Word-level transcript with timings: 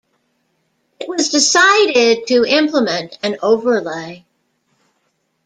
It 0.99 1.07
was 1.07 1.29
decided 1.29 2.25
to 2.25 2.43
implement 2.43 3.19
an 3.21 3.37
overlay. 3.43 4.25